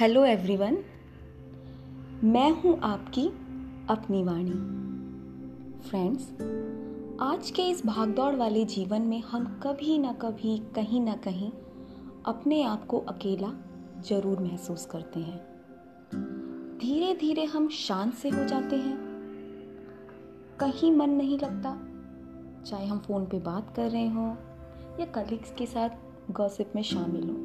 [0.00, 0.76] Hello everyone
[2.24, 3.26] मैं हूँ आपकी
[3.90, 4.50] अपनी वाणी।
[5.88, 6.28] फ्रेंड्स
[7.20, 11.50] आज के इस भागदौड़ वाले जीवन में हम कभी ना कभी, कहीं ना कहीं
[12.26, 13.52] अपने आप को अकेला
[14.08, 15.38] ज़रूर महसूस करते हैं।
[16.78, 18.98] धीरे धीरे हम शांत से हो जाते हैं।
[20.60, 21.74] कहीं मन नहीं लगता,
[22.64, 24.30] चाहे हम फ़ोन पे बात कर रहे हों
[25.00, 25.88] या कलीग्स के साथ
[26.30, 27.40] गॉसिप में शामिल हों।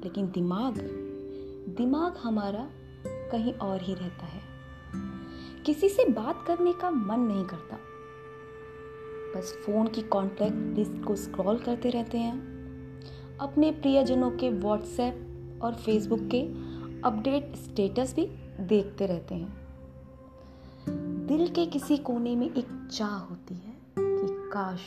[0.00, 1.06] लेकिन दिमाग
[1.68, 2.68] दिमाग हमारा
[3.06, 4.40] कहीं और ही रहता है।
[5.66, 7.78] किसी से बात करने का मन नहीं करता।
[9.36, 12.50] बस फ़ोन की कॉन्टैक्ट लिस्ट को स्क्रॉल करते रहते हैं।
[13.40, 15.26] अपने प्रियजनों के व्हाट्सएप
[15.62, 16.42] और फेसबुक के
[17.02, 18.26] अपडेट स्टेटस भी
[18.60, 19.60] देखते रहते हैं।
[21.26, 24.80] दिल के किसी कोने में एक चाह होती है कि काश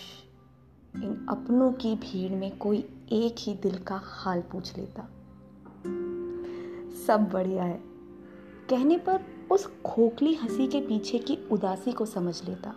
[0.96, 2.78] इन अपनों की भीड़ में कोई
[3.12, 5.10] एक ही दिल का हाल पूछ लेता।
[7.08, 7.82] सब बढ़िया है।
[8.70, 12.76] कहने पर उस खोखली हँसी के पीछे की उदासी को समझ लेता।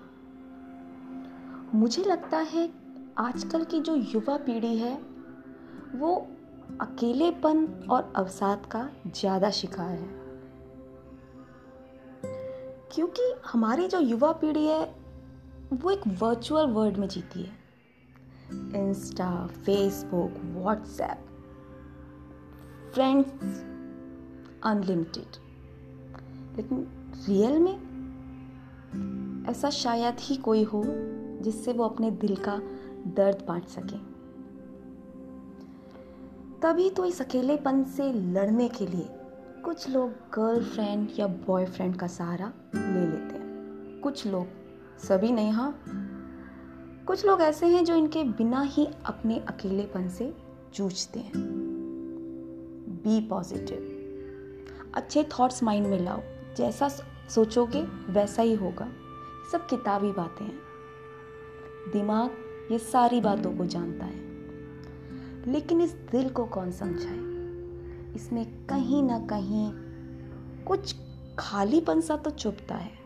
[1.74, 2.70] मुझे लगता है
[3.18, 4.94] आजकल की जो युवा पीढ़ी है,
[5.94, 6.28] वो
[6.80, 10.27] अकेलेपन और अवसाद का ज़्यादा शिकार है।
[12.94, 14.94] क्योंकि हमारी जो युवा पीढ़ी है,
[15.72, 17.66] वो एक वर्चुअल वर्ल्ड में जीती है।
[18.84, 21.22] Insta Facebook WhatsApp
[22.94, 23.75] friends
[24.67, 25.36] unlimited
[26.56, 26.86] लेकिन
[27.28, 27.86] रियल में
[29.48, 30.83] ऐसा शायद ही कोई हो
[31.42, 32.56] जिससे वो अपने दिल का
[33.06, 33.98] दर्द बांट सके।
[36.61, 39.08] तभी तो इस अकेलेपन से लड़ने के लिए
[39.64, 44.47] कुछ लोग गर्लफ्रेंड या बॉयफ्रेंड का सहारा ले लेते हैं। कुछ लोग,
[44.98, 45.80] सभी नहीं हाँ।
[47.06, 50.36] कुछ लोग ऐसे हैं जो इनके बिना ही अपने अकेलेपन से
[50.75, 51.33] जूझते हैं।
[53.05, 53.92] बी पॉजिटिव
[54.97, 56.20] अच्छे थॉट्स माइंड में लाओ।
[56.57, 56.89] जैसा
[57.34, 58.89] सोचोगे, वैसा ही होगा।
[59.52, 60.58] सब किताबी बातें हैं।
[61.92, 62.30] दिमाग
[62.73, 64.20] ये सारी बातों को जानता है।
[65.52, 67.18] लेकिन इस दिल को कौन समझाए?
[68.14, 69.73] इसमें कहीं ना कहीं
[70.64, 70.96] कुछ
[71.39, 72.98] खालीपन सा तो चुपता है।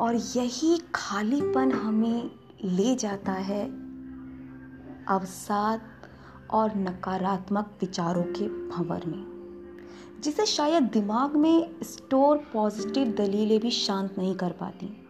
[0.00, 2.30] और यही खालीपन हमें
[2.64, 3.66] ले जाता है
[5.06, 5.80] अवसाद
[6.50, 9.29] और नकारात्मक विचारों के भंवर में।
[10.20, 15.06] जिसे शायद दिमाग में स्टोर पॉजिटिव दलीलें भी शांत नहीं कर पाती।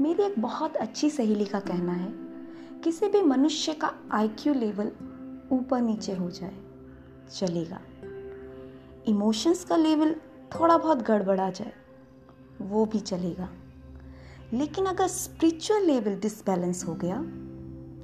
[0.00, 2.12] मेरी एक बहुत अच्छी सहेली का कहना है,
[2.80, 4.86] किसी भी मनुष्य का आईक्यू लेवल
[5.52, 6.56] ऊपर नीचे हो जाए,
[7.34, 7.80] चलेगा।
[9.06, 10.14] इमोशंस का लेवल
[10.54, 11.72] थोड़ा बहुत गड़बड़ा जाए,
[12.60, 13.48] वो भी चलेगा।
[14.52, 17.16] लेकिन अगर स्पिरिचुअल लेवल डिसबैलेंस हो गया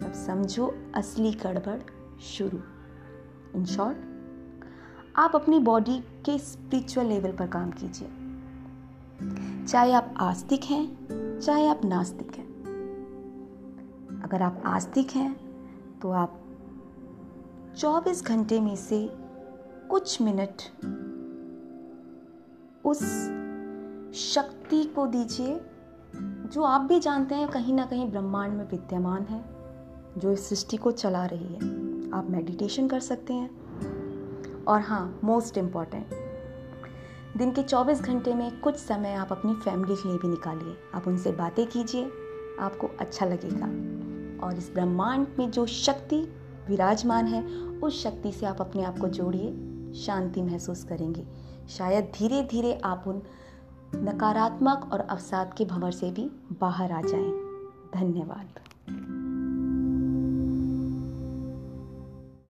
[0.00, 1.80] तब समझो असली गड़बड़
[2.20, 2.60] शुरू।
[3.54, 4.09] इन शॉर्ट
[5.16, 8.08] आप अपनी बॉडी के स्पिरिचुअल लेवल पर काम कीजिए।
[9.66, 10.98] चाहे आप आस्तिक हैं,
[11.40, 12.50] चाहे आप नास्तिक हैं।
[14.22, 15.36] अगर आप आस्तिक हैं
[16.00, 16.40] तो आप
[17.78, 19.10] 24 घंटे में से
[19.90, 20.62] कुछ मिनट
[22.84, 22.98] उस
[24.14, 25.60] शक्ति को दीजिए,
[26.52, 29.44] जो आप भी जानते हैं, कहीं ना कहीं ब्रह्मांड में विद्यमान है,
[30.18, 31.56] जो इस सृष्टि को चला रही है।
[32.10, 33.59] आप मेडिटेशन कर सकते हैं।
[34.68, 36.06] और हाँ मोस्ट इंपॉर्टेंट
[37.36, 41.08] दिन के 24 घंटे में कुछ समय आप अपनी फैमिली के लिए भी निकालिए। आप
[41.08, 42.10] उनसे बातें कीजिए,
[42.60, 43.66] आपको अच्छा लगेगा।
[44.46, 46.32] और इस ब्रह्मांड में जो शक्ति
[46.68, 49.50] विराजमान है, उस शक्ति से आप अपने आप को जोड़िए,
[49.94, 51.26] शांति महसूस करेंगे।
[51.68, 53.22] शायद धीरे धीरे आप उन
[53.94, 57.30] नकारात्मक और अवसाद के भंवर से भी बाहर आ जाएँ।
[57.94, 58.48] धन्यवाद।